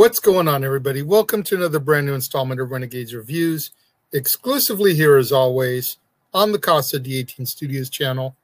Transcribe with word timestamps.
What's 0.00 0.18
going 0.18 0.48
on, 0.48 0.64
everybody? 0.64 1.02
Welcome 1.02 1.42
to 1.42 1.56
another 1.56 1.78
brand 1.78 2.06
new 2.06 2.14
installment 2.14 2.58
of 2.58 2.70
Renegades 2.70 3.14
Reviews, 3.14 3.72
exclusively 4.14 4.94
here 4.94 5.18
as 5.18 5.30
always 5.30 5.98
on 6.32 6.52
the 6.52 6.58
Casa 6.58 6.98
D18 6.98 7.46
Studios 7.46 7.90
channel. 7.90 8.34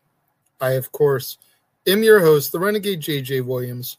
I, 0.61 0.73
of 0.73 0.93
course, 0.93 1.39
am 1.87 2.03
your 2.03 2.21
host, 2.21 2.53
the 2.53 2.59
Renegade 2.59 3.01
JJ 3.01 3.47
Williams, 3.47 3.97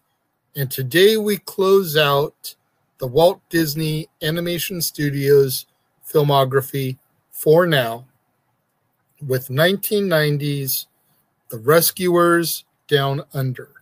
and 0.55 0.69
today 0.69 1.17
we 1.17 1.37
close 1.37 1.97
out 1.97 2.53
the 2.99 3.07
Walt 3.07 3.41
Disney 3.49 4.07
Animation 4.21 4.79
Studios 4.79 5.65
filmography 6.07 6.99
for 7.31 7.65
now 7.65 8.05
with 9.25 9.47
1990s 9.47 10.85
The 11.49 11.57
Rescuers 11.57 12.65
Down 12.87 13.23
Under, 13.33 13.81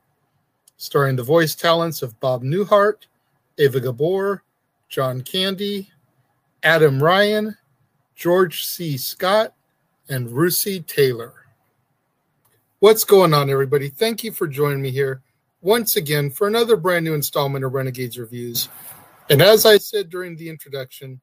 starring 0.77 1.17
the 1.17 1.23
voice 1.23 1.55
talents 1.55 2.01
of 2.01 2.17
Bob 2.21 2.41
Newhart 2.41 3.07
Eva 3.57 3.79
Gabor, 3.79 4.43
John 4.89 5.21
Candy, 5.21 5.89
Adam 6.63 7.01
Ryan, 7.01 7.55
George 8.15 8.65
C. 8.65 8.97
Scott, 8.97 9.53
and 10.09 10.27
Russi 10.29 10.85
Taylor. 10.85 11.33
What's 12.79 13.03
going 13.03 13.33
on, 13.33 13.49
everybody? 13.49 13.89
Thank 13.89 14.23
you 14.23 14.31
for 14.31 14.47
joining 14.47 14.81
me 14.81 14.91
here 14.91 15.21
once 15.61 15.95
again 15.95 16.29
for 16.29 16.47
another 16.47 16.75
brand 16.75 17.05
new 17.05 17.13
installment 17.13 17.63
of 17.63 17.73
Renegades 17.73 18.19
Reviews. 18.19 18.69
And 19.29 19.41
as 19.41 19.65
I 19.65 19.77
said 19.77 20.09
during 20.09 20.35
the 20.35 20.49
introduction, 20.49 21.21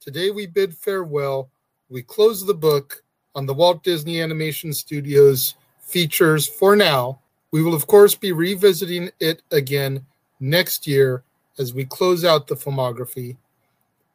today 0.00 0.30
we 0.30 0.46
bid 0.46 0.74
farewell. 0.74 1.50
We 1.88 2.02
close 2.02 2.44
the 2.44 2.54
book 2.54 3.02
on 3.34 3.46
the 3.46 3.54
Walt 3.54 3.82
Disney 3.84 4.20
Animation 4.20 4.72
Studios 4.72 5.54
features 5.80 6.46
for 6.46 6.76
now. 6.76 7.20
We 7.52 7.62
will, 7.62 7.74
of 7.74 7.86
course, 7.86 8.14
be 8.14 8.32
revisiting 8.32 9.10
it 9.20 9.42
again 9.52 10.04
next 10.40 10.86
year 10.86 11.24
as 11.58 11.74
we 11.74 11.84
close 11.84 12.24
out 12.24 12.46
the 12.46 12.54
filmography. 12.54 13.36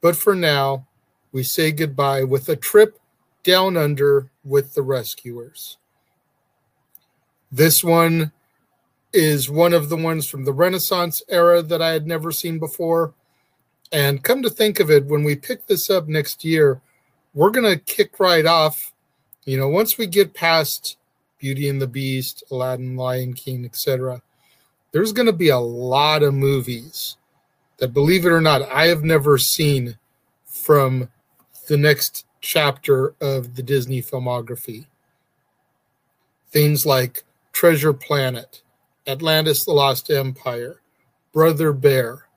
But 0.01 0.15
for 0.15 0.35
now, 0.35 0.87
we 1.31 1.43
say 1.43 1.71
goodbye 1.71 2.23
with 2.23 2.47
a 2.49 2.55
trip 2.55 2.99
down 3.43 3.75
under 3.77 4.29
with 4.43 4.73
the 4.73 4.81
rescuers. 4.81 5.77
This 7.51 7.83
one 7.83 8.31
is 9.11 9.49
one 9.49 9.73
of 9.73 9.89
the 9.89 9.97
ones 9.97 10.27
from 10.27 10.45
the 10.45 10.53
Renaissance 10.53 11.21
era 11.29 11.61
that 11.61 11.81
I 11.81 11.91
had 11.91 12.07
never 12.07 12.31
seen 12.31 12.57
before. 12.57 13.13
And 13.91 14.23
come 14.23 14.41
to 14.41 14.49
think 14.49 14.79
of 14.79 14.89
it, 14.89 15.05
when 15.05 15.23
we 15.23 15.35
pick 15.35 15.67
this 15.67 15.89
up 15.89 16.07
next 16.07 16.43
year, 16.43 16.81
we're 17.33 17.51
going 17.51 17.71
to 17.71 17.83
kick 17.83 18.19
right 18.19 18.45
off. 18.45 18.91
You 19.45 19.57
know, 19.57 19.67
once 19.67 19.97
we 19.97 20.07
get 20.07 20.33
past 20.33 20.97
Beauty 21.37 21.69
and 21.69 21.81
the 21.81 21.87
Beast, 21.87 22.43
Aladdin, 22.49 22.95
Lion 22.95 23.33
King, 23.33 23.65
etc., 23.65 24.21
there's 24.91 25.11
going 25.11 25.25
to 25.25 25.33
be 25.33 25.49
a 25.49 25.59
lot 25.59 26.23
of 26.23 26.33
movies 26.33 27.17
that, 27.77 27.93
believe 27.93 28.25
it 28.25 28.31
or 28.31 28.41
not, 28.41 28.61
I 28.63 28.87
have 28.87 29.03
never 29.03 29.37
seen 29.37 29.97
from 30.45 31.09
the 31.67 31.77
next 31.77 32.25
chapter 32.41 33.15
of 33.21 33.55
the 33.55 33.63
Disney 33.63 34.01
filmography. 34.01 34.85
Things 36.51 36.85
like 36.85 37.23
Treasure 37.51 37.93
Planet, 37.93 38.61
Atlantis 39.07 39.65
the 39.65 39.71
Lost 39.71 40.09
Empire, 40.11 40.81
Brother 41.31 41.73
Bear. 41.73 42.27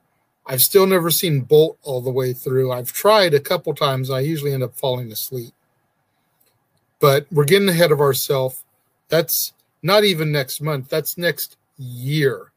I've 0.46 0.62
still 0.62 0.86
never 0.86 1.10
seen 1.10 1.40
Bolt 1.40 1.76
all 1.82 2.00
the 2.00 2.10
way 2.10 2.32
through. 2.32 2.72
I've 2.72 2.92
tried 2.92 3.34
a 3.34 3.40
couple 3.40 3.74
times. 3.74 4.10
I 4.10 4.20
usually 4.20 4.52
end 4.52 4.62
up 4.62 4.76
falling 4.76 5.10
asleep. 5.10 5.52
But 7.00 7.26
we're 7.30 7.44
getting 7.44 7.68
ahead 7.68 7.92
of 7.92 8.00
ourselves. 8.00 8.64
That's 9.08 9.52
not 9.82 10.04
even 10.04 10.32
next 10.32 10.60
month, 10.60 10.88
that's 10.88 11.18
next 11.18 11.56
year. 11.76 12.52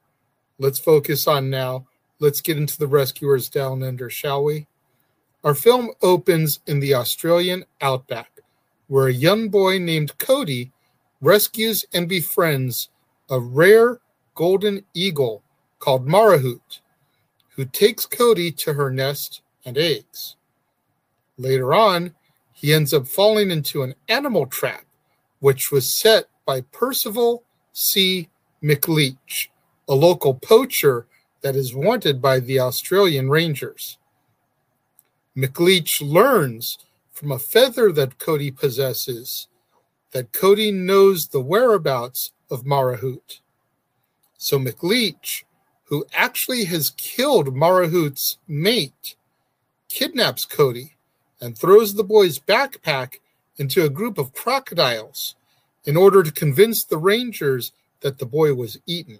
Let's 0.57 0.79
focus 0.79 1.27
on 1.27 1.49
now 1.49 1.85
let's 2.19 2.41
get 2.41 2.57
into 2.57 2.77
the 2.77 2.87
rescuers 2.87 3.49
down 3.49 3.83
under, 3.83 4.09
shall 4.09 4.43
we? 4.43 4.67
Our 5.43 5.55
film 5.55 5.91
opens 6.01 6.59
in 6.67 6.79
the 6.79 6.93
Australian 6.93 7.65
outback, 7.81 8.41
where 8.87 9.07
a 9.07 9.13
young 9.13 9.49
boy 9.49 9.79
named 9.79 10.17
Cody 10.17 10.71
rescues 11.21 11.85
and 11.93 12.09
befriends 12.09 12.89
a 13.29 13.39
rare 13.39 13.99
golden 14.35 14.85
eagle 14.93 15.43
called 15.79 16.07
Marahute, 16.07 16.81
who 17.55 17.65
takes 17.65 18.05
Cody 18.05 18.51
to 18.51 18.73
her 18.73 18.91
nest 18.91 19.41
and 19.65 19.77
eggs. 19.77 20.35
Later 21.37 21.73
on, 21.73 22.15
he 22.51 22.73
ends 22.73 22.93
up 22.93 23.07
falling 23.07 23.51
into 23.51 23.83
an 23.83 23.95
animal 24.09 24.45
trap, 24.45 24.83
which 25.39 25.71
was 25.71 25.97
set 25.97 26.25
by 26.45 26.61
Percival 26.61 27.43
C. 27.71 28.27
McLeach, 28.61 29.47
a 29.87 29.95
local 29.95 30.33
poacher 30.33 31.05
that 31.41 31.55
is 31.55 31.73
wanted 31.73 32.21
by 32.21 32.39
the 32.39 32.59
Australian 32.59 33.29
Rangers. 33.29 33.97
McLeach 35.35 36.01
learns 36.01 36.77
from 37.11 37.31
a 37.31 37.39
feather 37.39 37.91
that 37.91 38.19
Cody 38.19 38.51
possesses 38.51 39.47
that 40.11 40.33
Cody 40.33 40.71
knows 40.71 41.27
the 41.27 41.41
whereabouts 41.41 42.31
of 42.49 42.63
Marahute. 42.63 43.39
So 44.37 44.57
McLeach, 44.57 45.43
who 45.85 46.05
actually 46.13 46.65
has 46.65 46.91
killed 46.91 47.55
Marahute's 47.55 48.37
mate, 48.47 49.15
kidnaps 49.87 50.45
Cody 50.45 50.95
and 51.41 51.57
throws 51.57 51.93
the 51.93 52.03
boy's 52.03 52.39
backpack 52.39 53.15
into 53.57 53.83
a 53.83 53.89
group 53.89 54.17
of 54.17 54.33
crocodiles 54.33 55.35
in 55.85 55.95
order 55.95 56.23
to 56.23 56.31
convince 56.31 56.83
the 56.83 56.97
Rangers 56.97 57.71
that 58.01 58.17
the 58.17 58.25
boy 58.25 58.53
was 58.53 58.79
eaten. 58.85 59.19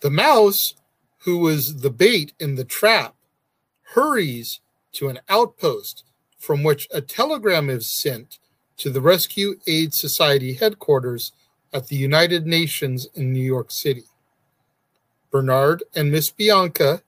The 0.00 0.10
mouse, 0.10 0.74
who 1.18 1.38
was 1.38 1.80
the 1.80 1.90
bait 1.90 2.32
in 2.38 2.54
the 2.54 2.64
trap, 2.64 3.14
hurries 3.82 4.60
to 4.92 5.08
an 5.08 5.18
outpost 5.28 6.04
from 6.38 6.62
which 6.62 6.88
a 6.92 7.00
telegram 7.00 7.68
is 7.68 7.90
sent 7.90 8.38
to 8.76 8.90
the 8.90 9.00
Rescue 9.00 9.56
Aid 9.66 9.92
Society 9.92 10.54
headquarters 10.54 11.32
at 11.72 11.88
the 11.88 11.96
United 11.96 12.46
Nations 12.46 13.08
in 13.14 13.32
New 13.32 13.42
York 13.42 13.70
City. 13.70 14.04
Bernard 15.30 15.82
and 15.94 16.12
Miss 16.12 16.30
Bianca, 16.30 17.02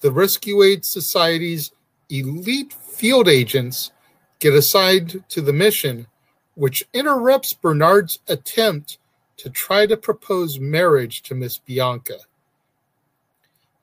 the 0.00 0.12
Rescue 0.12 0.62
Aid 0.62 0.84
Society's 0.84 1.72
elite 2.08 2.72
field 2.72 3.28
agents, 3.28 3.90
get 4.38 4.54
assigned 4.54 5.24
to 5.28 5.40
the 5.40 5.52
mission, 5.52 6.06
which 6.54 6.86
interrupts 6.94 7.52
Bernard's 7.52 8.20
attempt 8.28 8.98
to 9.38 9.50
try 9.50 9.86
to 9.86 9.96
propose 9.96 10.60
marriage 10.60 11.22
to 11.22 11.34
Miss 11.34 11.58
Bianca. 11.58 12.18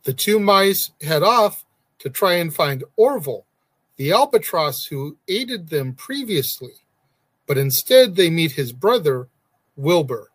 The 0.05 0.13
two 0.13 0.39
mice 0.39 0.91
head 1.01 1.23
off 1.23 1.65
to 1.97 2.11
try 2.11 2.35
and 2.35 2.53
find 2.53 2.83
Orville, 2.95 3.47
the 3.97 4.11
albatross 4.11 4.85
who 4.85 5.17
aided 5.27 5.69
them 5.69 5.93
previously, 5.93 6.73
but 7.47 7.57
instead 7.57 8.15
they 8.15 8.29
meet 8.29 8.51
his 8.51 8.71
brother, 8.71 9.27
Wilbur, 9.75 10.29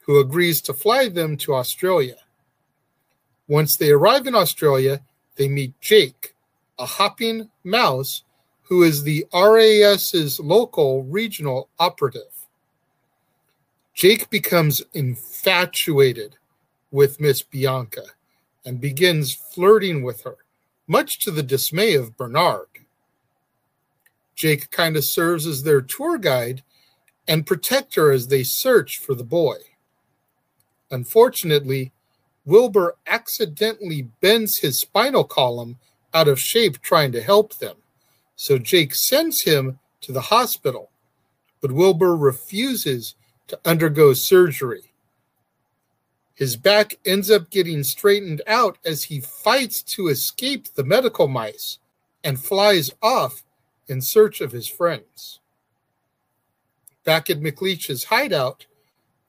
who 0.00 0.18
agrees 0.18 0.62
to 0.62 0.72
fly 0.72 1.10
them 1.10 1.36
to 1.38 1.54
Australia. 1.54 2.16
Once 3.46 3.76
they 3.76 3.90
arrive 3.90 4.26
in 4.26 4.34
Australia, 4.34 5.02
they 5.36 5.46
meet 5.46 5.78
Jake, 5.78 6.34
a 6.78 6.86
hopping 6.86 7.50
mouse 7.64 8.24
who 8.62 8.82
is 8.82 9.02
the 9.02 9.26
RAS's 9.34 10.40
local 10.40 11.02
regional 11.02 11.68
operative. 11.78 12.48
Jake 13.92 14.30
becomes 14.30 14.80
infatuated 14.94 16.36
with 16.90 17.20
Miss 17.20 17.42
Bianca 17.42 18.04
and 18.64 18.80
begins 18.80 19.34
flirting 19.34 20.02
with 20.02 20.22
her, 20.22 20.36
much 20.86 21.18
to 21.20 21.30
the 21.30 21.42
dismay 21.42 21.94
of 21.94 22.16
Bernard. 22.16 22.66
Jake 24.34 24.70
kind 24.70 24.96
of 24.96 25.04
serves 25.04 25.46
as 25.46 25.62
their 25.62 25.80
tour 25.80 26.18
guide 26.18 26.62
and 27.28 27.46
protector 27.46 28.10
as 28.10 28.28
they 28.28 28.42
search 28.42 28.98
for 28.98 29.14
the 29.14 29.24
boy. 29.24 29.56
Unfortunately, 30.90 31.92
Wilbur 32.44 32.96
accidentally 33.06 34.02
bends 34.20 34.58
his 34.58 34.78
spinal 34.78 35.24
column 35.24 35.78
out 36.12 36.28
of 36.28 36.40
shape 36.40 36.80
trying 36.82 37.12
to 37.12 37.22
help 37.22 37.54
them, 37.54 37.76
so 38.36 38.58
Jake 38.58 38.94
sends 38.94 39.42
him 39.42 39.78
to 40.00 40.12
the 40.12 40.22
hospital, 40.22 40.90
but 41.60 41.72
Wilbur 41.72 42.16
refuses 42.16 43.14
to 43.46 43.58
undergo 43.64 44.12
surgery. 44.12 44.91
His 46.42 46.56
back 46.56 46.98
ends 47.04 47.30
up 47.30 47.50
getting 47.50 47.84
straightened 47.84 48.42
out 48.48 48.76
as 48.84 49.04
he 49.04 49.20
fights 49.20 49.80
to 49.94 50.08
escape 50.08 50.74
the 50.74 50.82
medical 50.82 51.28
mice 51.28 51.78
and 52.24 52.36
flies 52.36 52.90
off 53.00 53.44
in 53.86 54.00
search 54.00 54.40
of 54.40 54.50
his 54.50 54.66
friends. 54.66 55.38
Back 57.04 57.30
at 57.30 57.40
McLeach's 57.40 58.02
hideout, 58.02 58.66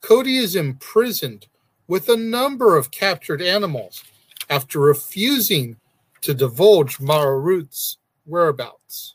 Cody 0.01 0.38
is 0.38 0.56
imprisoned 0.56 1.45
with 1.88 2.10
a 2.10 2.18
number 2.18 2.75
of 2.77 2.89
captured 2.89 3.44
animals 3.44 4.04
after 4.50 4.80
refusing 4.80 5.75
to 6.21 6.33
divulge 6.33 7.00
Marahute's 7.00 8.00
whereabouts. 8.25 9.13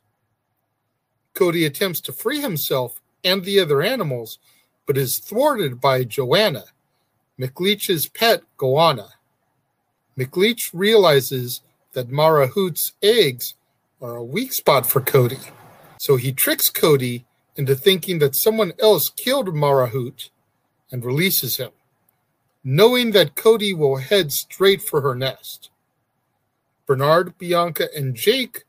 Cody 1.35 1.65
attempts 1.65 2.01
to 2.03 2.13
free 2.13 2.41
himself 2.41 3.01
and 3.25 3.43
the 3.43 3.59
other 3.59 3.83
animals, 3.83 4.39
but 4.87 4.97
is 4.97 5.19
thwarted 5.19 5.81
by 5.81 6.05
Joanna, 6.05 6.67
McLeach's 7.39 8.09
pet, 8.09 8.43
Goanna. 8.57 9.11
McLeach 10.19 10.71
realizes 10.73 11.63
that 11.93 12.11
Marahute's 12.11 12.93
eggs 13.03 13.55
are 14.03 14.17
a 14.17 14.25
weak 14.25 14.53
spot 14.53 14.87
for 14.87 15.01
Cody. 15.01 15.39
So 15.99 16.17
he 16.17 16.33
tricks 16.33 16.69
Cody 16.69 17.25
into 17.57 17.75
thinking 17.75 18.19
that 18.19 18.35
someone 18.35 18.73
else 18.81 19.11
killed 19.11 19.49
Marahute 19.49 20.31
and 20.91 21.05
releases 21.05 21.57
him, 21.57 21.71
knowing 22.65 23.13
that 23.13 23.37
Cody 23.37 23.75
will 23.75 23.97
head 23.97 24.33
straight 24.33 24.83
for 24.83 25.01
her 25.01 25.15
nest. 25.15 25.71
Bernard, 26.87 27.37
Bianca, 27.39 27.89
and 27.95 28.15
Jake 28.15 28.65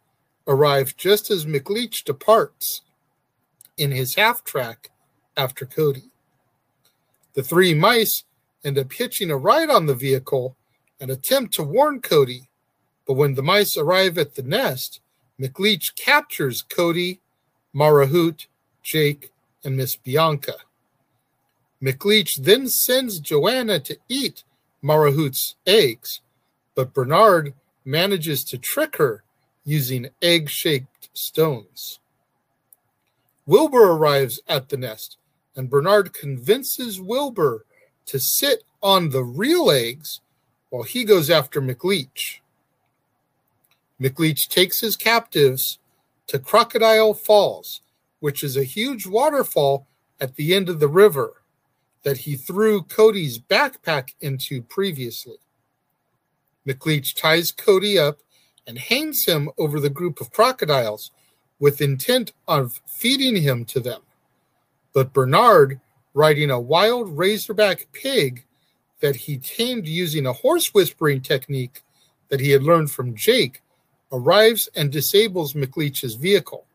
arrive 0.48 0.98
just 0.98 1.32
as 1.32 1.46
McLeach 1.46 2.04
departs 2.04 2.82
in 3.78 3.92
his 3.92 4.16
half 4.16 4.44
track 4.44 4.92
after 5.38 5.66
Cody. 5.66 6.10
The 7.34 7.44
three 7.44 7.74
mice 7.74 8.24
end 8.64 8.78
up 8.78 8.92
hitching 8.92 9.32
a 9.32 9.38
ride 9.38 9.70
on 9.70 9.86
the 9.86 9.96
vehicle 9.96 10.56
and 11.00 11.10
attempt 11.10 11.54
to 11.54 11.64
warn 11.64 12.02
Cody, 12.02 12.50
but 13.08 13.14
when 13.14 13.36
the 13.36 13.44
mice 13.44 13.78
arrive 13.78 14.18
at 14.18 14.36
the 14.36 14.44
nest, 14.44 15.00
McLeach 15.40 15.96
captures 15.96 16.62
Cody, 16.62 17.22
Marahute, 17.74 18.48
Jake, 18.84 19.32
and 19.64 19.78
Miss 19.78 19.96
Bianca. 19.96 20.56
McLeach 21.82 22.44
then 22.44 22.68
sends 22.68 23.20
Joanna 23.20 23.80
to 23.80 23.98
eat 24.10 24.44
Marahute's 24.84 25.56
eggs, 25.66 26.22
but 26.76 26.94
Bernard 26.94 27.54
manages 27.86 28.44
to 28.46 28.58
trick 28.58 28.98
her 28.98 29.24
using 29.64 30.10
egg 30.22 30.50
shaped 30.50 31.10
stones. 31.14 32.00
Wilbur 33.46 33.92
arrives 33.92 34.42
at 34.48 34.70
the 34.70 34.78
nest, 34.78 35.18
and 35.56 35.70
Bernard 35.70 36.14
convinces 36.14 37.02
Wilbur 37.02 37.66
to 38.10 38.20
sit 38.20 38.64
on 38.82 39.10
the 39.10 39.24
real 39.24 39.70
eggs 39.70 40.20
while 40.72 40.82
he 40.82 41.04
goes 41.04 41.30
after 41.30 41.62
McLeach. 41.62 42.40
McLeach 44.02 44.48
takes 44.48 44.80
his 44.80 44.96
captives 44.96 45.78
to 46.26 46.40
Crocodile 46.40 47.14
Falls, 47.14 47.82
which 48.20 48.44
is 48.44 48.58
a 48.58 48.64
huge 48.64 49.06
waterfall 49.06 49.86
at 50.20 50.36
the 50.36 50.56
end 50.56 50.70
of 50.70 50.80
the 50.80 50.88
river 50.88 51.44
that 52.02 52.20
he 52.20 52.36
threw 52.36 52.82
Cody's 52.82 53.38
backpack 53.38 54.16
into 54.22 54.64
previously. 54.64 55.38
McLeach 56.68 57.14
ties 57.14 57.52
Cody 57.52 58.00
up 58.00 58.20
and 58.66 58.80
hangs 58.80 59.26
him 59.26 59.52
over 59.60 59.80
the 59.80 59.90
group 59.90 60.20
of 60.20 60.32
crocodiles 60.32 61.12
with 61.60 61.80
intent 61.80 62.32
of 62.48 62.82
feeding 62.88 63.44
him 63.44 63.66
to 63.66 63.80
them. 63.80 64.02
But 64.94 65.14
Bernard, 65.14 65.80
riding 66.20 66.52
a 66.52 66.60
wild 66.60 67.18
razorback 67.18 67.88
pig 67.94 68.44
that 69.00 69.16
he 69.16 69.38
tamed 69.38 69.88
using 69.88 70.26
a 70.26 70.34
horse 70.34 70.74
whispering 70.74 71.22
technique 71.22 71.82
that 72.28 72.42
he 72.42 72.50
had 72.52 72.62
learned 72.62 72.92
from 72.92 73.16
Jake, 73.16 73.62
arrives 74.12 74.68
and 74.76 74.92
disables 74.92 75.54
McLeach's 75.54 76.16
vehicle. 76.16 76.66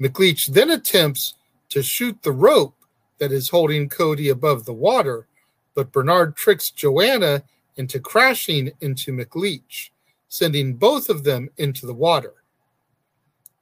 McLeach 0.00 0.46
then 0.48 0.70
attempts 0.70 1.34
to 1.68 1.84
shoot 1.84 2.20
the 2.22 2.32
rope 2.32 2.74
that 3.18 3.30
is 3.30 3.48
holding 3.48 3.88
Cody 3.88 4.30
above 4.30 4.64
the 4.64 4.72
water, 4.72 5.28
but 5.76 5.92
Bernard 5.92 6.34
tricks 6.34 6.72
Joanna 6.72 7.44
into 7.76 8.00
crashing 8.00 8.72
into 8.80 9.12
McLeach, 9.12 9.90
sending 10.28 10.74
both 10.74 11.08
of 11.08 11.22
them 11.22 11.48
into 11.58 11.86
the 11.86 11.94
water. 11.94 12.34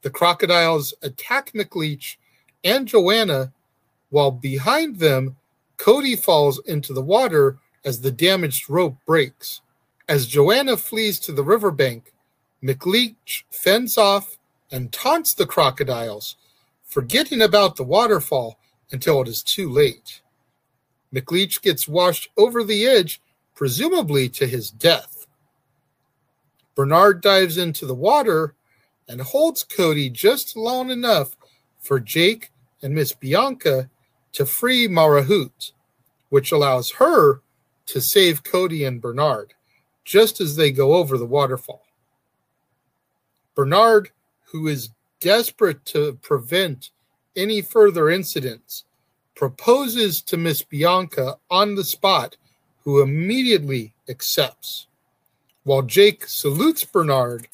The 0.00 0.08
crocodiles 0.08 0.94
attack 1.02 1.52
McLeach 1.52 2.16
and 2.64 2.88
Joanna, 2.88 3.52
while 4.10 4.30
behind 4.30 4.98
them, 4.98 5.36
Cody 5.76 6.14
falls 6.14 6.60
into 6.66 6.92
the 6.92 7.02
water 7.02 7.58
as 7.84 8.00
the 8.00 8.10
damaged 8.10 8.68
rope 8.68 8.96
breaks. 9.06 9.62
As 10.08 10.26
Joanna 10.26 10.76
flees 10.76 11.18
to 11.20 11.32
the 11.32 11.44
riverbank, 11.44 12.12
McLeach 12.62 13.44
fends 13.50 13.96
off 13.96 14.36
and 14.70 14.92
taunts 14.92 15.32
the 15.32 15.46
crocodiles, 15.46 16.36
forgetting 16.84 17.40
about 17.40 17.76
the 17.76 17.84
waterfall 17.84 18.58
until 18.92 19.22
it 19.22 19.28
is 19.28 19.42
too 19.42 19.70
late. 19.70 20.20
McLeach 21.14 21.62
gets 21.62 21.88
washed 21.88 22.28
over 22.36 22.62
the 22.62 22.86
edge 22.86 23.20
presumably 23.54 24.28
to 24.28 24.46
his 24.46 24.70
death. 24.70 25.26
Bernard 26.74 27.20
dives 27.20 27.58
into 27.58 27.86
the 27.86 27.94
water 27.94 28.54
and 29.08 29.20
holds 29.20 29.64
Cody 29.64 30.08
just 30.08 30.56
long 30.56 30.90
enough 30.90 31.36
for 31.78 32.00
Jake 32.00 32.50
and 32.82 32.94
Miss 32.94 33.12
Bianca 33.12 33.90
to 34.32 34.46
free 34.46 34.88
Marahute, 34.88 35.72
which 36.28 36.52
allows 36.52 36.92
her 36.92 37.42
to 37.86 38.00
save 38.00 38.44
Cody 38.44 38.84
and 38.84 39.00
Bernard 39.00 39.54
just 40.04 40.40
as 40.40 40.56
they 40.56 40.72
go 40.72 40.94
over 40.94 41.16
the 41.16 41.26
waterfall. 41.26 41.86
Bernard, 43.54 44.10
who 44.46 44.66
is 44.66 44.90
desperate 45.20 45.84
to 45.84 46.18
prevent 46.22 46.90
any 47.36 47.60
further 47.60 48.08
incidents, 48.08 48.84
proposes 49.34 50.20
to 50.22 50.36
Miss 50.36 50.62
Bianca 50.62 51.36
on 51.50 51.74
the 51.74 51.84
spot 51.84 52.36
who 52.82 53.00
immediately 53.00 53.94
accepts, 54.08 54.86
while 55.64 55.82
Jake 55.82 56.26
salutes 56.26 56.84
Bernard 56.84 57.48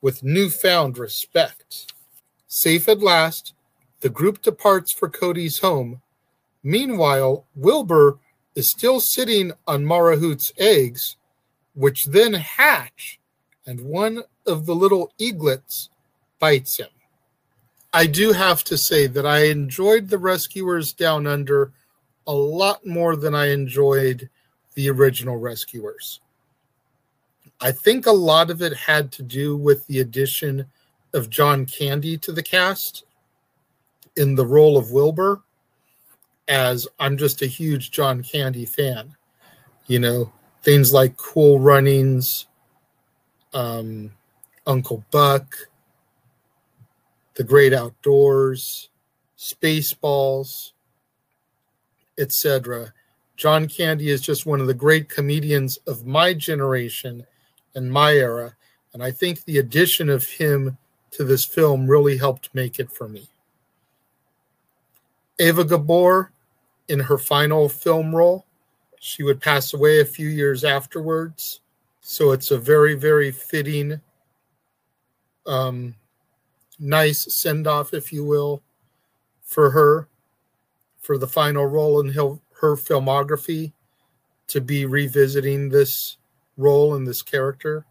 with 0.00 0.22
newfound 0.22 0.98
respect. 0.98 1.92
Safe 2.46 2.88
at 2.88 3.00
last, 3.00 3.54
the 4.00 4.08
group 4.08 4.42
departs 4.42 4.92
for 4.92 5.08
Cody's 5.08 5.58
home. 5.58 6.00
Meanwhile, 6.62 7.44
Wilbur 7.54 8.18
is 8.54 8.70
still 8.70 9.00
sitting 9.00 9.52
on 9.66 9.86
Marahute's 9.86 10.52
eggs, 10.58 11.16
which 11.74 12.06
then 12.06 12.34
hatch, 12.34 13.20
and 13.66 13.80
one 13.80 14.22
of 14.46 14.66
the 14.66 14.74
little 14.74 15.12
eaglets 15.18 15.88
bites 16.38 16.78
him. 16.78 16.88
I 17.92 18.06
do 18.06 18.32
have 18.32 18.62
to 18.64 18.78
say 18.78 19.06
that 19.08 19.26
I 19.26 19.44
enjoyed 19.44 20.08
the 20.08 20.18
Rescuers 20.18 20.92
Down 20.92 21.26
Under 21.26 21.72
a 22.26 22.32
lot 22.32 22.86
more 22.86 23.16
than 23.16 23.34
I 23.34 23.50
enjoyed 23.50 24.28
the 24.74 24.88
original 24.90 25.36
rescuers. 25.36 26.20
I 27.60 27.72
think 27.72 28.06
a 28.06 28.12
lot 28.12 28.50
of 28.50 28.62
it 28.62 28.74
had 28.74 29.12
to 29.12 29.22
do 29.22 29.56
with 29.56 29.86
the 29.86 30.00
addition 30.00 30.66
of 31.12 31.28
John 31.28 31.66
Candy 31.66 32.16
to 32.18 32.32
the 32.32 32.42
cast 32.42 33.04
in 34.16 34.34
the 34.34 34.46
role 34.46 34.76
of 34.76 34.90
Wilbur, 34.90 35.42
as 36.48 36.88
I'm 36.98 37.16
just 37.16 37.42
a 37.42 37.46
huge 37.46 37.90
John 37.90 38.22
Candy 38.22 38.66
fan. 38.66 39.16
You 39.86 39.98
know, 39.98 40.32
things 40.62 40.92
like 40.92 41.16
Cool 41.16 41.58
Runnings, 41.58 42.46
um, 43.52 44.12
Uncle 44.66 45.04
Buck, 45.10 45.56
The 47.34 47.44
Great 47.44 47.72
Outdoors, 47.72 48.88
Spaceballs, 49.38 50.72
etc. 52.18 52.92
John 53.36 53.66
Candy 53.66 54.10
is 54.10 54.20
just 54.20 54.44
one 54.44 54.60
of 54.60 54.66
the 54.66 54.74
great 54.74 55.08
comedians 55.08 55.78
of 55.86 56.06
my 56.06 56.34
generation 56.34 57.26
and 57.74 57.90
my 57.90 58.12
era. 58.12 58.54
And 58.92 59.02
I 59.02 59.10
think 59.10 59.44
the 59.44 59.58
addition 59.58 60.08
of 60.10 60.26
him 60.26 60.76
to 61.12 61.24
this 61.24 61.44
film 61.44 61.88
really 61.88 62.18
helped 62.18 62.54
make 62.54 62.78
it 62.78 62.92
for 62.92 63.08
me. 63.08 63.28
Eva 65.40 65.64
Gabor, 65.64 66.32
in 66.88 67.00
her 67.00 67.16
final 67.16 67.68
film 67.68 68.14
role, 68.14 68.44
she 68.98 69.22
would 69.22 69.40
pass 69.40 69.72
away 69.72 70.00
a 70.00 70.04
few 70.04 70.28
years 70.28 70.64
afterwards. 70.64 71.60
So 72.02 72.32
it's 72.32 72.50
a 72.50 72.58
very, 72.58 72.94
very 72.94 73.32
fitting, 73.32 74.00
um, 75.46 75.94
nice 76.78 77.34
send 77.34 77.66
off, 77.66 77.94
if 77.94 78.12
you 78.12 78.24
will, 78.24 78.62
for 79.42 79.70
her 79.70 80.08
for 80.98 81.16
the 81.16 81.26
final 81.26 81.64
role 81.64 82.00
in 82.00 82.08
her 82.12 82.76
filmography 82.76 83.72
to 84.48 84.60
be 84.60 84.84
revisiting 84.84 85.70
this 85.70 86.18
role 86.58 86.94
and 86.94 87.06
this 87.06 87.22
character. 87.22 87.86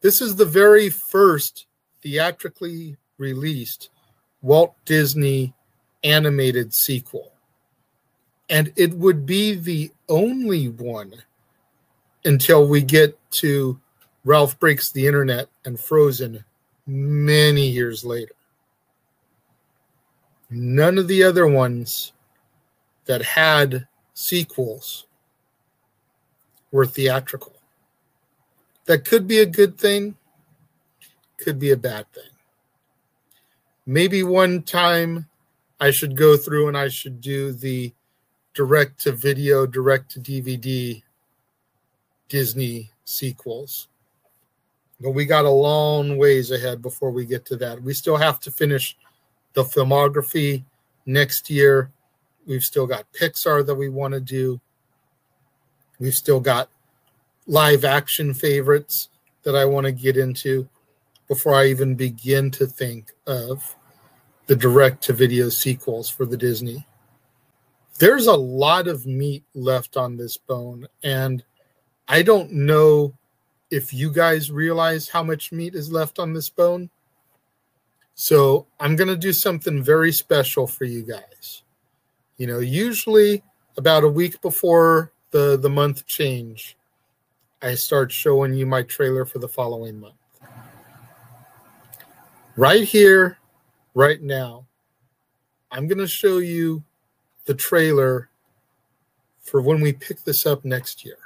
This 0.00 0.22
is 0.22 0.36
the 0.36 0.46
very 0.46 0.88
first 0.88 1.66
theatrically 2.00 2.96
released 3.18 3.90
Walt 4.42 4.74
Disney 4.84 5.54
animated 6.02 6.72
sequel. 6.72 7.32
And 8.48 8.72
it 8.76 8.92
would 8.94 9.26
be 9.26 9.54
the 9.54 9.92
only 10.08 10.68
one 10.68 11.14
until 12.24 12.66
we 12.66 12.82
get 12.82 13.18
to 13.32 13.78
Ralph 14.24 14.58
Breaks 14.58 14.90
the 14.90 15.06
Internet 15.06 15.48
and 15.64 15.78
Frozen 15.78 16.44
many 16.86 17.68
years 17.68 18.04
later. 18.04 18.34
None 20.50 20.98
of 20.98 21.06
the 21.06 21.22
other 21.22 21.46
ones 21.46 22.12
that 23.04 23.22
had 23.22 23.86
sequels 24.14 25.06
were 26.72 26.86
theatrical. 26.86 27.54
That 28.86 29.04
could 29.04 29.28
be 29.28 29.38
a 29.38 29.46
good 29.46 29.78
thing, 29.78 30.16
could 31.38 31.58
be 31.58 31.70
a 31.70 31.76
bad 31.76 32.12
thing. 32.12 32.29
Maybe 33.90 34.22
one 34.22 34.62
time 34.62 35.26
I 35.80 35.90
should 35.90 36.16
go 36.16 36.36
through 36.36 36.68
and 36.68 36.78
I 36.78 36.86
should 36.86 37.20
do 37.20 37.50
the 37.50 37.92
direct 38.54 39.00
to 39.00 39.10
video, 39.10 39.66
direct 39.66 40.12
to 40.12 40.20
DVD 40.20 41.02
Disney 42.28 42.92
sequels. 43.04 43.88
But 45.00 45.10
we 45.10 45.26
got 45.26 45.44
a 45.44 45.50
long 45.50 46.18
ways 46.18 46.52
ahead 46.52 46.82
before 46.82 47.10
we 47.10 47.24
get 47.26 47.44
to 47.46 47.56
that. 47.56 47.82
We 47.82 47.92
still 47.92 48.16
have 48.16 48.38
to 48.42 48.52
finish 48.52 48.96
the 49.54 49.64
filmography 49.64 50.62
next 51.04 51.50
year. 51.50 51.90
We've 52.46 52.62
still 52.62 52.86
got 52.86 53.12
Pixar 53.12 53.66
that 53.66 53.74
we 53.74 53.88
want 53.88 54.14
to 54.14 54.20
do. 54.20 54.60
We've 55.98 56.14
still 56.14 56.38
got 56.38 56.68
live 57.48 57.84
action 57.84 58.34
favorites 58.34 59.08
that 59.42 59.56
I 59.56 59.64
want 59.64 59.86
to 59.86 59.92
get 59.92 60.16
into 60.16 60.68
before 61.26 61.56
I 61.56 61.66
even 61.66 61.96
begin 61.96 62.52
to 62.52 62.68
think 62.68 63.10
of 63.26 63.74
the 64.50 64.56
direct 64.56 65.00
to 65.00 65.12
video 65.12 65.48
sequels 65.48 66.10
for 66.10 66.26
the 66.26 66.36
Disney. 66.36 66.84
There's 68.00 68.26
a 68.26 68.34
lot 68.34 68.88
of 68.88 69.06
meat 69.06 69.44
left 69.54 69.96
on 69.96 70.16
this 70.16 70.36
bone, 70.36 70.88
and 71.04 71.44
I 72.08 72.22
don't 72.22 72.50
know 72.50 73.14
if 73.70 73.94
you 73.94 74.12
guys 74.12 74.50
realize 74.50 75.08
how 75.08 75.22
much 75.22 75.52
meat 75.52 75.76
is 75.76 75.92
left 75.92 76.18
on 76.18 76.32
this 76.32 76.50
bone. 76.50 76.90
So 78.16 78.66
I'm 78.80 78.96
going 78.96 79.06
to 79.06 79.16
do 79.16 79.32
something 79.32 79.84
very 79.84 80.10
special 80.10 80.66
for 80.66 80.84
you 80.84 81.02
guys. 81.02 81.62
You 82.36 82.48
know, 82.48 82.58
usually 82.58 83.44
about 83.76 84.02
a 84.02 84.08
week 84.08 84.40
before 84.40 85.12
the, 85.30 85.58
the 85.58 85.70
month 85.70 86.06
change, 86.06 86.76
I 87.62 87.76
start 87.76 88.10
showing 88.10 88.54
you 88.54 88.66
my 88.66 88.82
trailer 88.82 89.24
for 89.24 89.38
the 89.38 89.46
following 89.46 90.00
month. 90.00 90.16
Right 92.56 92.82
here, 92.82 93.38
right 93.94 94.22
now, 94.22 94.66
I'm 95.70 95.86
going 95.86 95.98
to 95.98 96.06
show 96.06 96.38
you 96.38 96.82
the 97.44 97.54
trailer 97.54 98.28
for 99.40 99.60
when 99.60 99.80
we 99.80 99.92
pick 99.92 100.24
this 100.24 100.46
up 100.46 100.64
next 100.64 101.04
year 101.04 101.16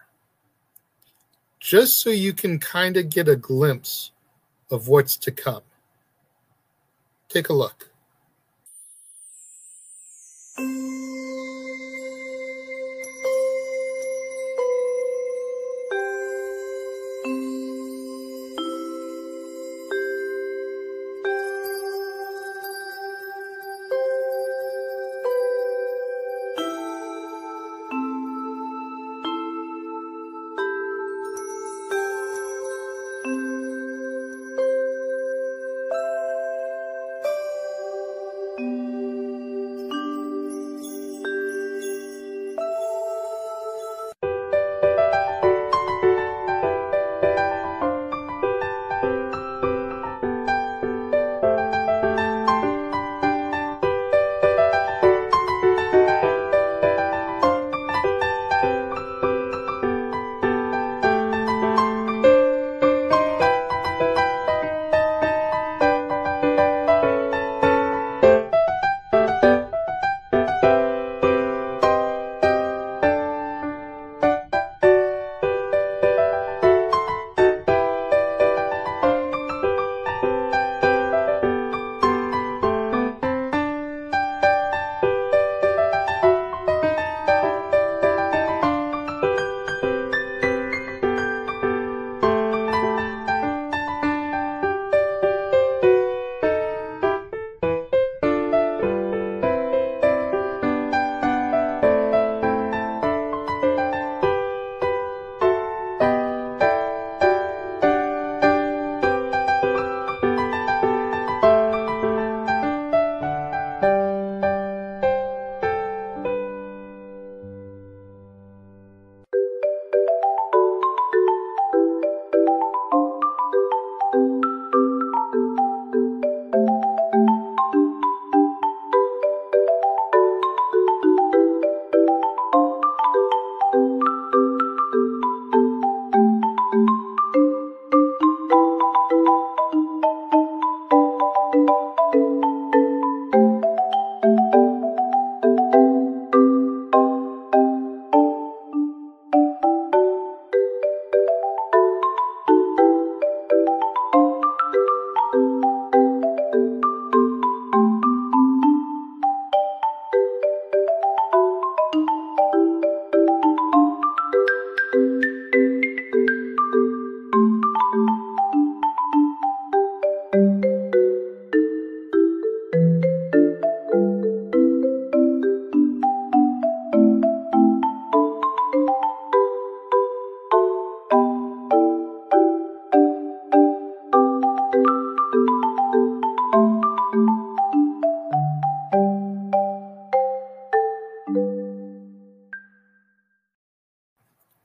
just 1.65 2.01
so 2.01 2.11
you 2.11 2.35
can 2.35 2.59
kind 2.59 2.99
of 2.99 3.09
get 3.09 3.27
a 3.27 3.35
glimpse 3.35 4.11
of 4.71 4.89
what's 4.89 5.17
to 5.17 5.31
come. 5.31 5.63
Take 7.31 7.49
a 7.49 7.55
look. 7.55 7.89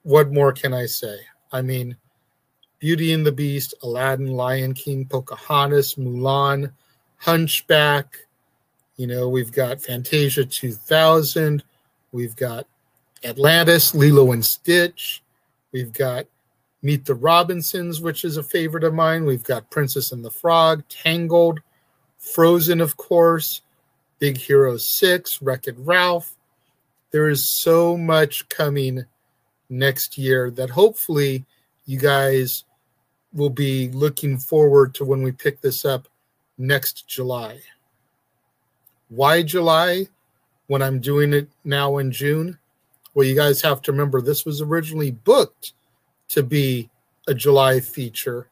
What 0.09 0.31
more 0.31 0.51
can 0.51 0.73
I 0.73 0.87
say? 0.87 1.19
I 1.51 1.61
mean, 1.61 1.95
Beauty 2.79 3.13
and 3.13 3.23
the 3.23 3.31
Beast, 3.31 3.75
Aladdin, 3.83 4.31
Lion 4.33 4.73
King, 4.73 5.05
Pocahontas, 5.05 5.95
Mulan, 5.95 6.71
Hunchback. 7.17 8.17
You 8.97 9.05
know, 9.05 9.29
we've 9.29 9.51
got 9.51 9.79
Fantasia 9.79 10.45
2000. 10.45 11.63
We've 12.11 12.35
got 12.35 12.65
Atlantis, 13.23 13.93
Lilo 13.93 14.31
and 14.31 14.43
Stitch. 14.43 15.21
We've 15.71 15.93
got 15.93 16.25
Meet 16.81 17.05
the 17.05 17.13
Robinsons, 17.13 18.01
which 18.01 18.25
is 18.25 18.37
a 18.37 18.43
favorite 18.43 18.83
of 18.83 18.95
mine. 18.95 19.25
We've 19.25 19.43
got 19.43 19.69
Princess 19.69 20.11
and 20.11 20.25
the 20.25 20.31
Frog, 20.31 20.83
Tangled, 20.89 21.59
Frozen, 22.17 22.81
of 22.81 22.97
course, 22.97 23.61
Big 24.17 24.37
Hero 24.37 24.75
6, 24.77 25.41
Wreck 25.43 25.67
It 25.67 25.75
Ralph. 25.77 26.35
There 27.11 27.29
is 27.29 27.47
so 27.47 27.95
much 27.95 28.49
coming 28.49 29.05
next 29.69 30.17
year 30.17 30.51
that 30.51 30.69
hopefully 30.69 31.45
you 31.85 31.99
guys 31.99 32.65
will 33.33 33.49
be 33.49 33.89
looking 33.89 34.37
forward 34.37 34.93
to 34.95 35.05
when 35.05 35.21
we 35.21 35.31
pick 35.31 35.61
this 35.61 35.85
up 35.85 36.07
next 36.57 37.07
July. 37.07 37.59
Why 39.09 39.43
July 39.43 40.07
when 40.67 40.81
I'm 40.81 40.99
doing 40.99 41.33
it 41.33 41.49
now 41.63 41.97
in 41.97 42.11
June? 42.11 42.57
Well, 43.13 43.25
you 43.25 43.35
guys 43.35 43.61
have 43.61 43.81
to 43.83 43.91
remember 43.91 44.21
this 44.21 44.45
was 44.45 44.61
originally 44.61 45.11
booked 45.11 45.73
to 46.29 46.43
be 46.43 46.89
a 47.27 47.33
July 47.33 47.79
feature, 47.79 48.49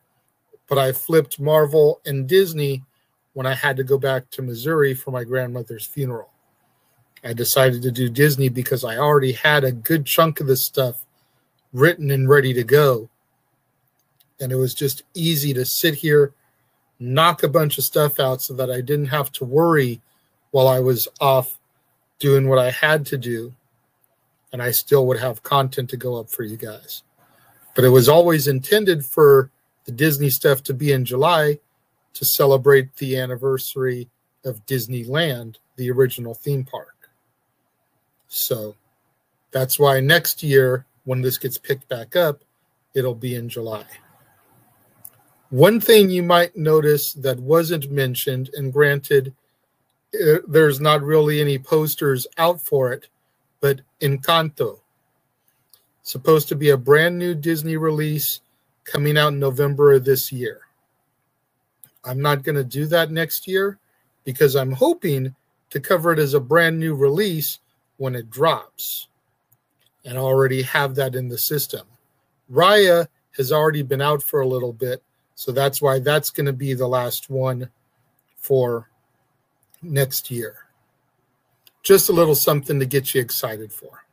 but 0.67 0.77
I 0.77 0.91
flipped 0.91 1.39
Marvel 1.39 2.01
and 2.05 2.27
Disney 2.27 2.83
when 3.33 3.45
I 3.45 3.53
had 3.53 3.77
to 3.77 3.83
go 3.83 3.97
back 3.97 4.29
to 4.31 4.41
Missouri 4.41 4.93
for 4.93 5.11
my 5.11 5.23
grandmother's 5.23 5.85
funeral. 5.85 6.31
I 7.23 7.33
decided 7.33 7.81
to 7.83 7.91
do 7.91 8.09
Disney 8.09 8.49
because 8.49 8.83
I 8.83 8.97
already 8.97 9.31
had 9.31 9.63
a 9.63 9.71
good 9.71 10.05
chunk 10.05 10.39
of 10.39 10.47
this 10.47 10.63
stuff 10.63 11.05
written 11.73 12.11
and 12.11 12.29
ready 12.29 12.53
to 12.53 12.63
go. 12.63 13.09
And 14.39 14.51
it 14.51 14.55
was 14.55 14.73
just 14.73 15.03
easy 15.13 15.53
to 15.53 15.65
sit 15.65 15.95
here, 15.95 16.33
knock 16.99 17.43
a 17.43 17.49
bunch 17.49 17.77
of 17.77 17.83
stuff 17.83 18.19
out 18.19 18.41
so 18.41 18.53
that 18.55 18.69
I 18.69 18.81
didn't 18.81 19.07
have 19.07 19.31
to 19.33 19.45
worry 19.45 20.01
while 20.51 20.67
I 20.67 20.79
was 20.79 21.07
off 21.19 21.59
doing 22.19 22.47
what 22.47 22.59
I 22.59 22.71
had 22.71 23.05
to 23.07 23.17
do. 23.17 23.53
And 24.53 24.61
I 24.61 24.71
still 24.71 25.05
would 25.07 25.19
have 25.19 25.43
content 25.43 25.89
to 25.89 25.97
go 25.97 26.15
up 26.19 26.29
for 26.29 26.43
you 26.43 26.57
guys. 26.57 27.03
But 27.75 27.83
it 27.83 27.89
was 27.89 28.09
always 28.09 28.47
intended 28.47 29.05
for 29.05 29.51
the 29.85 29.91
Disney 29.91 30.29
stuff 30.29 30.63
to 30.63 30.73
be 30.73 30.91
in 30.91 31.05
July 31.05 31.59
to 32.13 32.25
celebrate 32.25 32.95
the 32.95 33.19
anniversary 33.19 34.09
of 34.43 34.65
Disneyland, 34.65 35.57
the 35.75 35.91
original 35.91 36.33
theme 36.33 36.63
park. 36.63 37.09
So 38.27 38.75
that's 39.51 39.77
why 39.77 39.99
next 39.99 40.41
year, 40.41 40.85
when 41.07 41.21
this 41.21 41.37
gets 41.37 41.57
picked 41.57 41.87
back 41.87 42.17
up, 42.17 42.43
it'll 42.93 43.15
be 43.15 43.35
in 43.35 43.47
July. 43.47 43.85
One 45.51 45.79
thing 45.79 46.09
you 46.09 46.21
might 46.21 46.57
notice 46.57 47.13
that 47.13 47.39
wasn't 47.39 47.89
mentioned, 47.89 48.49
and 48.55 48.73
granted, 48.73 49.33
uh, 50.13 50.39
there's 50.49 50.81
not 50.81 51.01
really 51.01 51.39
any 51.39 51.57
posters 51.59 52.27
out 52.37 52.59
for 52.59 52.91
it, 52.91 53.07
but 53.61 53.79
Encanto, 54.01 54.81
supposed 56.03 56.49
to 56.49 56.57
be 56.57 56.71
a 56.71 56.77
brand 56.77 57.17
new 57.17 57.33
Disney 57.33 57.77
release 57.77 58.41
coming 58.83 59.17
out 59.17 59.31
in 59.31 59.39
November 59.39 59.93
of 59.93 60.03
this 60.03 60.29
year. 60.29 60.59
I'm 62.03 62.21
not 62.21 62.43
going 62.43 62.55
to 62.55 62.65
do 62.65 62.85
that 62.87 63.11
next 63.11 63.47
year 63.47 63.79
because 64.25 64.57
I'm 64.57 64.73
hoping 64.73 65.33
to 65.69 65.79
cover 65.79 66.11
it 66.11 66.19
as 66.19 66.33
a 66.33 66.41
brand 66.41 66.77
new 66.77 66.95
release 66.95 67.59
when 67.95 68.13
it 68.13 68.29
drops 68.29 69.07
and 70.07 70.17
already 70.17 70.61
have 70.61 70.95
that 70.95 71.15
in 71.15 71.27
the 71.27 71.37
system. 71.37 71.85
Raya 72.51 73.07
has 73.35 73.51
already 73.51 73.83
been 73.83 74.01
out 74.01 74.23
for 74.23 74.39
a 74.39 74.47
little 74.47 74.71
bit, 74.71 75.03
so 75.35 75.51
that's 75.51 75.81
why 75.81 75.99
that's 75.99 76.29
going 76.29 76.45
to 76.45 76.53
be 76.53 76.73
the 76.73 76.87
last 76.87 77.29
one 77.29 77.69
for 78.37 78.89
next 79.81 80.31
year. 80.31 80.55
Just 81.83 82.09
a 82.09 82.13
little 82.13 82.35
something 82.35 82.79
to 82.79 82.85
get 82.85 83.13
you 83.13 83.21
excited 83.21 83.71
for. 83.71 84.05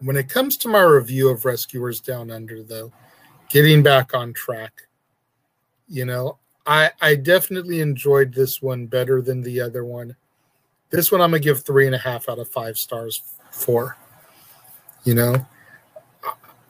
When 0.00 0.16
it 0.16 0.28
comes 0.28 0.58
to 0.58 0.68
my 0.68 0.80
review 0.80 1.30
of 1.30 1.46
Rescuers 1.46 2.00
Down 2.00 2.30
Under, 2.30 2.62
though, 2.62 2.92
getting 3.48 3.82
back 3.82 4.14
on 4.14 4.34
track, 4.34 4.82
you 5.88 6.04
know, 6.04 6.38
I 6.66 6.90
I 7.00 7.14
definitely 7.16 7.80
enjoyed 7.80 8.34
this 8.34 8.60
one 8.60 8.86
better 8.86 9.22
than 9.22 9.40
the 9.42 9.60
other 9.62 9.84
one. 9.84 10.16
This 10.90 11.10
one 11.10 11.22
I'm 11.22 11.30
gonna 11.30 11.40
give 11.40 11.62
three 11.62 11.86
and 11.86 11.94
a 11.94 11.98
half 11.98 12.28
out 12.28 12.38
of 12.38 12.48
five 12.48 12.76
stars 12.78 13.22
for. 13.50 13.96
You 15.04 15.14
know, 15.14 15.46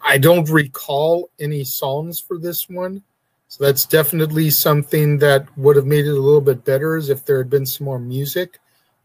I 0.02 0.18
don't 0.18 0.48
recall 0.48 1.30
any 1.40 1.64
songs 1.64 2.20
for 2.20 2.38
this 2.38 2.68
one, 2.68 3.02
so 3.48 3.64
that's 3.64 3.84
definitely 3.84 4.50
something 4.50 5.18
that 5.18 5.46
would 5.58 5.76
have 5.76 5.86
made 5.86 6.06
it 6.06 6.10
a 6.10 6.20
little 6.20 6.40
bit 6.40 6.64
better 6.64 6.96
is 6.96 7.08
if 7.08 7.24
there 7.24 7.38
had 7.38 7.50
been 7.50 7.66
some 7.66 7.86
more 7.86 7.98
music. 7.98 8.60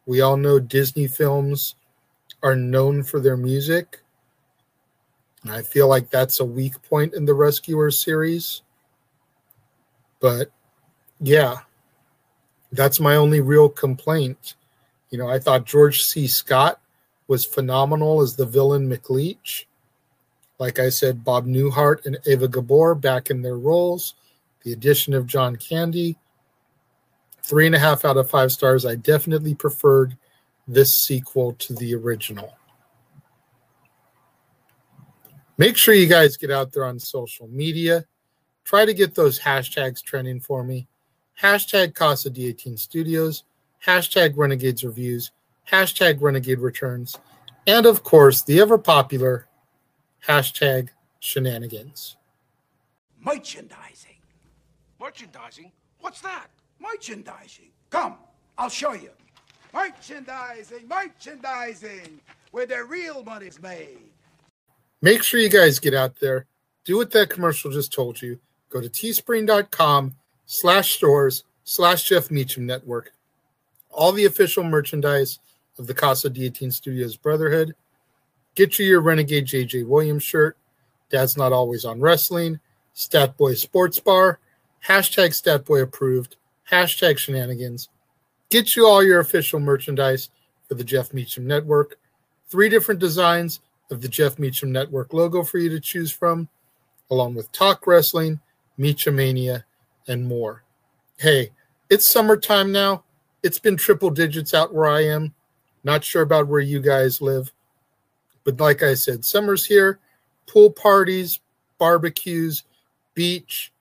We 0.05 0.21
all 0.21 0.37
know 0.37 0.59
Disney 0.59 1.07
films 1.07 1.75
are 2.43 2.55
known 2.55 3.01
for 3.01 3.19
their 3.19 3.37
music. 3.37 4.01
And 5.41 5.51
I 5.51 5.63
feel 5.63 5.87
like 5.87 6.11
that's 6.11 6.39
a 6.39 6.45
weak 6.45 6.79
point 6.83 7.15
in 7.15 7.25
the 7.25 7.33
Rescuer 7.33 7.89
series. 7.89 8.61
But 10.19 10.51
yeah, 11.19 11.57
that's 12.71 12.99
my 12.99 13.15
only 13.15 13.41
real 13.41 13.69
complaint. 13.69 14.55
You 15.09 15.17
know, 15.17 15.29
I 15.29 15.39
thought 15.39 15.65
George 15.65 16.03
C. 16.03 16.27
Scott 16.27 16.79
was 17.27 17.45
phenomenal 17.45 18.21
as 18.21 18.35
the 18.35 18.45
villain 18.45 18.89
McLeach. 18.89 19.65
Like 20.59 20.79
I 20.79 20.89
said, 20.89 21.23
Bob 21.23 21.45
Newhart 21.45 22.05
and 22.05 22.17
Eva 22.25 22.47
Gabor 22.47 22.95
back 22.95 23.29
in 23.29 23.41
their 23.41 23.57
roles 23.57 24.15
the 24.65 24.73
addition 24.73 25.13
of 25.13 25.27
John 25.27 25.55
Candy. 25.55 26.17
Three 27.43 27.67
and 27.67 27.75
a 27.75 27.79
half 27.79 28.03
out 28.03 28.17
of 28.17 28.29
five 28.29 28.51
stars. 28.51 28.85
I 28.85 28.95
definitely 28.95 29.53
preferred 29.53 30.17
this 30.67 30.93
sequel 30.93 31.53
to 31.53 31.75
the 31.75 31.93
original. 31.93 32.57
Make 35.57 35.77
sure 35.77 35.93
you 35.93 36.07
guys 36.07 36.35
get 36.35 36.49
out 36.49 36.73
there 36.73 36.85
on 36.85 36.99
social 36.99 37.47
media. 37.47 38.05
Try 38.65 38.83
to 38.83 38.93
get 38.93 39.13
those 39.13 39.39
hashtags 39.39 40.01
trending 40.01 40.39
for 40.39 40.63
me. 40.63 40.87
Hashtag 41.39 41.93
Casa 41.93 42.31
D18 42.31 42.79
Studios, 42.79 43.43
hashtag 43.85 44.33
Renegades 44.35 44.83
Reviews, 44.83 45.31
hashtag 45.71 46.21
Renegade 46.21 46.59
Returns, 46.59 47.17
and 47.67 47.85
of 47.85 48.03
course, 48.03 48.41
the 48.41 48.59
ever 48.59 48.77
popular 48.77 49.47
hashtag 50.27 50.89
Shenanigans. 51.19 52.17
Merchandising. 53.19 54.17
Merchandising? 54.99 55.71
What's 55.99 56.21
that? 56.21 56.47
Merchandising. 56.79 57.71
Come, 57.89 58.15
I'll 58.57 58.69
show 58.69 58.93
you. 58.93 59.09
Merchandising, 59.73 60.87
merchandising, 60.87 62.19
where 62.51 62.65
the 62.65 62.83
real 62.83 63.23
money's 63.23 63.61
made. 63.61 63.97
Make 65.01 65.23
sure 65.23 65.39
you 65.39 65.49
guys 65.49 65.79
get 65.79 65.93
out 65.93 66.19
there, 66.19 66.45
do 66.85 66.97
what 66.97 67.11
that 67.11 67.29
commercial 67.29 67.71
just 67.71 67.91
told 67.91 68.21
you. 68.21 68.39
Go 68.69 68.79
to 68.81 68.89
teespring.com 68.89 70.15
slash 70.45 70.93
stores 70.93 71.43
slash 71.63 72.03
Jeff 72.03 72.31
Meacham 72.31 72.65
Network. 72.65 73.11
All 73.89 74.11
the 74.11 74.25
official 74.25 74.63
merchandise 74.63 75.39
of 75.77 75.87
the 75.87 75.93
Casa 75.93 76.29
D18 76.29 76.71
Studios 76.71 77.17
Brotherhood. 77.17 77.75
Get 78.55 78.79
you 78.79 78.85
your 78.85 79.01
Renegade 79.01 79.45
JJ 79.45 79.87
Williams 79.87 80.23
shirt. 80.23 80.57
Dad's 81.09 81.37
not 81.37 81.53
always 81.53 81.85
on 81.85 81.99
wrestling. 81.99 82.59
Statboy 82.95 83.57
Sports 83.57 83.99
Bar 83.99 84.39
hashtag 84.87 85.29
Statboy 85.29 85.81
approved, 85.81 86.35
hashtag 86.69 87.17
shenanigans. 87.17 87.89
Get 88.49 88.75
you 88.75 88.85
all 88.85 89.03
your 89.03 89.19
official 89.19 89.59
merchandise 89.59 90.29
for 90.67 90.75
the 90.75 90.83
Jeff 90.83 91.13
Meacham 91.13 91.47
Network. 91.47 91.97
Three 92.49 92.69
different 92.69 92.99
designs 92.99 93.61
of 93.89 94.01
the 94.01 94.07
Jeff 94.07 94.37
Meacham 94.37 94.71
Network 94.71 95.13
logo 95.13 95.43
for 95.43 95.57
you 95.57 95.69
to 95.69 95.79
choose 95.79 96.11
from, 96.11 96.47
along 97.09 97.35
with 97.35 97.51
Talk 97.51 97.87
Wrestling, 97.87 98.39
Meachamania, 98.79 99.63
and 100.07 100.27
more. 100.27 100.63
Hey, 101.17 101.51
it's 101.89 102.05
summertime 102.07 102.71
now. 102.71 103.03
It's 103.41 103.59
been 103.59 103.77
triple 103.77 104.09
digits 104.09 104.53
out 104.53 104.73
where 104.73 104.87
I 104.87 105.05
am. 105.05 105.33
Not 105.85 106.03
sure 106.03 106.23
about 106.23 106.47
where 106.47 106.59
you 106.59 106.81
guys 106.81 107.21
live. 107.21 107.53
But 108.43 108.59
like 108.59 108.83
I 108.83 108.95
said, 108.95 109.23
summer's 109.23 109.63
here. 109.63 109.99
Pool 110.47 110.71
parties, 110.71 111.39
barbecues, 111.77 112.63
beach, 113.13 113.71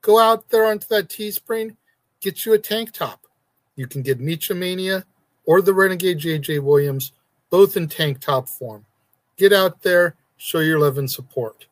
go 0.00 0.18
out 0.18 0.48
there 0.48 0.66
onto 0.66 0.86
that 0.88 1.08
Teespring, 1.08 1.76
get 2.20 2.44
you 2.44 2.54
a 2.54 2.58
tank 2.58 2.92
top. 2.92 3.26
You 3.76 3.86
can 3.86 4.02
get 4.02 4.20
Meachamania 4.20 5.04
or 5.44 5.62
the 5.62 5.74
Renegade 5.74 6.18
JJ 6.18 6.62
Williams, 6.62 7.12
both 7.50 7.76
in 7.76 7.88
tank 7.88 8.20
top 8.20 8.48
form. 8.48 8.84
Get 9.36 9.52
out 9.52 9.82
there, 9.82 10.16
show 10.38 10.60
your 10.60 10.78
love 10.78 10.98
and 10.98 11.10
support. 11.10 11.66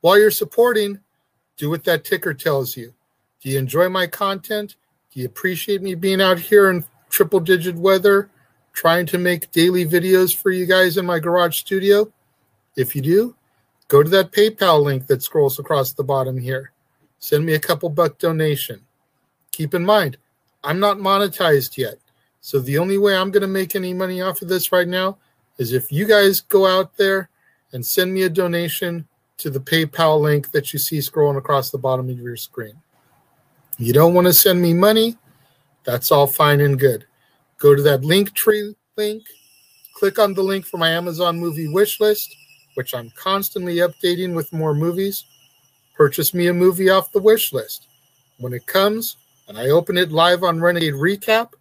While 0.00 0.18
you're 0.18 0.30
supporting, 0.30 1.00
do 1.56 1.70
what 1.70 1.84
that 1.84 2.04
ticker 2.04 2.34
tells 2.34 2.76
you. 2.76 2.94
Do 3.42 3.50
you 3.50 3.58
enjoy 3.58 3.88
my 3.88 4.06
content? 4.06 4.76
Do 5.12 5.20
you 5.20 5.26
appreciate 5.26 5.82
me 5.82 5.94
being 5.94 6.20
out 6.20 6.38
here 6.38 6.70
in 6.70 6.84
triple 7.10 7.40
digit 7.40 7.74
weather, 7.74 8.30
trying 8.72 9.06
to 9.06 9.18
make 9.18 9.50
daily 9.50 9.84
videos 9.84 10.34
for 10.34 10.50
you 10.50 10.66
guys 10.66 10.96
in 10.96 11.06
my 11.06 11.18
garage 11.18 11.58
studio? 11.58 12.12
If 12.76 12.94
you 12.94 13.02
do, 13.02 13.34
go 13.88 14.02
to 14.02 14.08
that 14.10 14.32
PayPal 14.32 14.82
link 14.82 15.06
that 15.06 15.22
scrolls 15.22 15.58
across 15.58 15.92
the 15.92 16.04
bottom 16.04 16.38
here 16.38 16.72
send 17.20 17.46
me 17.46 17.54
a 17.54 17.60
couple 17.60 17.88
buck 17.88 18.18
donation. 18.18 18.80
Keep 19.52 19.74
in 19.74 19.84
mind, 19.84 20.16
I'm 20.64 20.80
not 20.80 20.96
monetized 20.96 21.76
yet. 21.76 21.96
So 22.40 22.58
the 22.58 22.78
only 22.78 22.98
way 22.98 23.14
I'm 23.14 23.30
going 23.30 23.42
to 23.42 23.46
make 23.46 23.76
any 23.76 23.94
money 23.94 24.20
off 24.22 24.42
of 24.42 24.48
this 24.48 24.72
right 24.72 24.88
now 24.88 25.18
is 25.58 25.72
if 25.72 25.92
you 25.92 26.06
guys 26.06 26.40
go 26.40 26.66
out 26.66 26.96
there 26.96 27.28
and 27.72 27.84
send 27.84 28.12
me 28.12 28.22
a 28.22 28.30
donation 28.30 29.06
to 29.36 29.50
the 29.50 29.60
PayPal 29.60 30.20
link 30.20 30.50
that 30.50 30.72
you 30.72 30.78
see 30.78 30.98
scrolling 30.98 31.36
across 31.36 31.70
the 31.70 31.78
bottom 31.78 32.08
of 32.08 32.18
your 32.18 32.36
screen. 32.36 32.74
You 33.78 33.92
don't 33.92 34.14
want 34.14 34.26
to 34.26 34.32
send 34.32 34.60
me 34.60 34.74
money, 34.74 35.16
that's 35.84 36.10
all 36.10 36.26
fine 36.26 36.60
and 36.60 36.78
good. 36.78 37.06
Go 37.60 37.76
to 37.76 37.82
that 37.82 38.04
link 38.04 38.34
tree 38.34 38.74
link, 38.96 39.22
click 39.94 40.18
on 40.18 40.34
the 40.34 40.42
link 40.42 40.66
for 40.66 40.78
my 40.78 40.90
Amazon 40.90 41.38
movie 41.38 41.68
wish 41.68 42.00
list, 42.00 42.34
which 42.74 42.94
I'm 42.94 43.10
constantly 43.10 43.76
updating 43.76 44.34
with 44.34 44.52
more 44.52 44.74
movies 44.74 45.24
purchase 46.00 46.32
me 46.32 46.46
a 46.46 46.54
movie 46.54 46.88
off 46.88 47.12
the 47.12 47.20
wish 47.20 47.52
list. 47.52 47.86
When 48.38 48.54
it 48.54 48.64
comes 48.64 49.18
and 49.48 49.58
I 49.58 49.68
open 49.68 49.98
it 49.98 50.10
live 50.10 50.42
on 50.42 50.58
Renegade 50.58 50.94
Recap, 50.94 51.52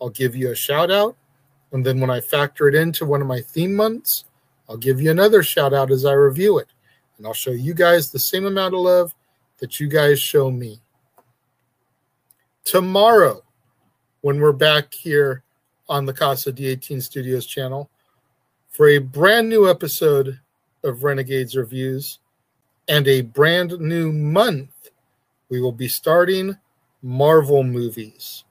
I'll 0.00 0.10
give 0.10 0.36
you 0.36 0.52
a 0.52 0.54
shout 0.54 0.88
out. 0.88 1.16
And 1.72 1.84
then 1.84 1.98
when 1.98 2.08
I 2.08 2.20
factor 2.20 2.68
it 2.68 2.76
into 2.76 3.04
one 3.04 3.20
of 3.20 3.26
my 3.26 3.40
theme 3.40 3.74
months, 3.74 4.24
I'll 4.68 4.76
give 4.76 5.00
you 5.00 5.10
another 5.10 5.42
shout 5.42 5.74
out 5.74 5.90
as 5.90 6.04
I 6.04 6.12
review 6.12 6.58
it. 6.58 6.68
and 7.16 7.26
I'll 7.26 7.34
show 7.34 7.50
you 7.50 7.74
guys 7.74 8.12
the 8.12 8.20
same 8.20 8.46
amount 8.46 8.74
of 8.74 8.82
love 8.82 9.12
that 9.58 9.80
you 9.80 9.88
guys 9.88 10.20
show 10.20 10.48
me. 10.48 10.78
Tomorrow, 12.62 13.42
when 14.20 14.40
we're 14.40 14.52
back 14.52 14.94
here 14.94 15.42
on 15.88 16.06
the 16.06 16.12
Casa 16.12 16.52
D18 16.52 17.02
Studios 17.02 17.46
channel 17.46 17.90
for 18.68 18.88
a 18.88 18.98
brand 18.98 19.48
new 19.48 19.68
episode 19.68 20.38
of 20.84 21.02
Renegades 21.02 21.56
Reviews 21.56 22.20
and 22.86 23.08
a 23.08 23.22
brand 23.22 23.78
new 23.80 24.12
month, 24.12 24.90
we 25.48 25.60
will 25.60 25.72
be 25.72 25.88
starting 25.88 26.56
Marvel 27.02 27.64
movies. 27.64 28.44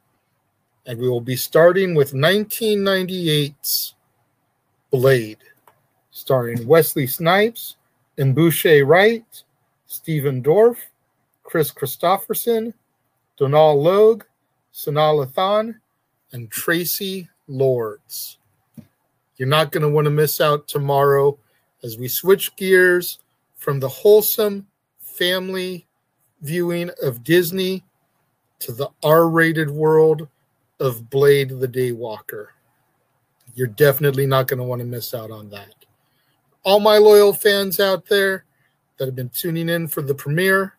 And 0.86 1.00
we 1.00 1.10
will 1.10 1.22
be 1.22 1.36
starting 1.36 1.96
with 1.96 2.14
1998's 2.14 3.96
Blade, 4.90 5.40
starring 6.12 6.66
Wesley 6.66 7.08
Snipes 7.08 7.76
and 8.18 8.34
Boucher 8.34 8.86
Wright, 8.86 9.44
Stephen 9.86 10.42
Dorff, 10.42 10.78
Kris 11.44 11.72
Kristofferson, 11.72 12.74
Donal 13.38 13.82
Logue, 13.82 14.24
Sanaa 14.74 15.26
Lathan, 15.26 15.76
and 16.32 16.50
Traci 16.50 17.28
Lords. 17.48 18.38
You're 19.38 19.48
not 19.48 19.72
going 19.72 19.84
to 19.84 19.90
want 19.90 20.06
to 20.06 20.12
miss 20.12 20.42
out 20.42 20.68
tomorrow 20.68 21.38
as 21.84 21.98
we 21.98 22.08
switch 22.08 22.56
gears 22.56 23.20
from 23.56 23.80
the 23.80 23.90
wholesome 23.90 24.68
family 25.00 25.86
viewing 26.42 26.90
of 27.02 27.24
Disney 27.24 27.84
to 28.60 28.72
the 28.72 28.90
R 29.04 29.30
rated 29.30 29.70
world 29.70 30.28
of 30.80 31.10
Blade 31.10 31.50
the 31.60 31.68
Daywalker. 31.68 32.48
You're 33.56 33.68
definitely 33.68 34.26
not 34.26 34.48
going 34.48 34.60
to 34.60 34.64
want 34.64 34.82
to 34.82 34.86
miss 34.86 35.14
out 35.14 35.32
on 35.32 35.50
that. 35.50 35.74
All 36.64 36.80
my 36.80 36.98
loyal 36.98 37.34
fans 37.34 37.80
out 37.80 38.06
there 38.08 38.46
that 38.98 39.06
have 39.06 39.16
been 39.16 39.30
tuning 39.30 39.70
in 39.70 39.88
for 39.88 40.02
the 40.02 40.14
premiere, 40.14 40.76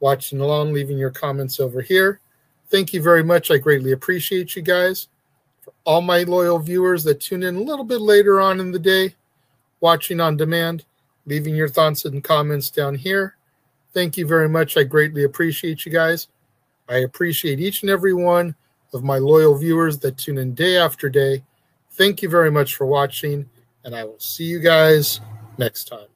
watching 0.00 0.40
along, 0.40 0.72
leaving 0.72 0.98
your 0.98 1.10
comments 1.10 1.60
over 1.60 1.80
here. 1.80 2.20
Thank 2.70 2.92
you 2.92 3.02
very 3.02 3.24
much. 3.24 3.50
I 3.50 3.58
greatly 3.58 3.92
appreciate 3.92 4.54
you 4.54 4.62
guys. 4.62 5.08
For 5.60 5.72
all 5.84 6.00
my 6.00 6.22
loyal 6.22 6.58
viewers 6.58 7.04
that 7.04 7.20
tune 7.20 7.42
in 7.42 7.56
a 7.56 7.60
little 7.60 7.84
bit 7.84 8.00
later 8.00 8.40
on 8.40 8.60
in 8.60 8.70
the 8.70 8.78
day, 8.78 9.14
watching 9.80 10.20
on 10.20 10.36
demand, 10.36 10.84
leaving 11.26 11.54
your 11.54 11.68
thoughts 11.68 12.04
and 12.04 12.22
comments 12.22 12.70
down 12.70 12.94
here. 12.94 13.36
Thank 13.92 14.16
you 14.16 14.26
very 14.26 14.48
much. 14.48 14.76
I 14.76 14.84
greatly 14.84 15.24
appreciate 15.24 15.84
you 15.84 15.92
guys. 15.92 16.28
I 16.88 16.98
appreciate 16.98 17.60
each 17.60 17.82
and 17.82 17.90
every 17.90 18.14
one 18.14 18.54
of 18.92 19.04
my 19.04 19.18
loyal 19.18 19.56
viewers 19.56 19.98
that 19.98 20.18
tune 20.18 20.38
in 20.38 20.54
day 20.54 20.76
after 20.76 21.08
day. 21.08 21.42
Thank 21.92 22.22
you 22.22 22.28
very 22.28 22.50
much 22.50 22.76
for 22.76 22.86
watching, 22.86 23.48
and 23.84 23.94
I 23.94 24.04
will 24.04 24.18
see 24.18 24.44
you 24.44 24.60
guys 24.60 25.20
next 25.58 25.84
time. 25.84 26.09